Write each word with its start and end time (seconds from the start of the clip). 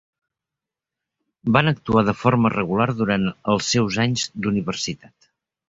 Van 1.57 1.73
actuar 1.73 2.03
de 2.09 2.17
forma 2.23 2.53
regular 2.55 2.89
durant 3.03 3.29
els 3.57 3.71
seus 3.77 4.03
anys 4.07 4.27
d'universitat. 4.43 5.33